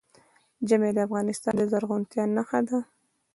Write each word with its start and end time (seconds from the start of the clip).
ژمی 0.67 0.91
د 0.93 0.97
افغانستان 1.07 1.53
د 1.57 1.61
زرغونتیا 1.71 2.23
نښه 2.35 2.59
ده. 2.67 2.79